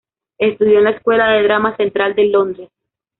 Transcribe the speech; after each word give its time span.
Estudió 0.39 0.79
en 0.79 0.85
la 0.85 0.89
Escuela 0.89 1.27
de 1.29 1.43
Drama 1.43 1.77
Central 1.77 2.15
del 2.15 2.31
Londres. 2.31 2.71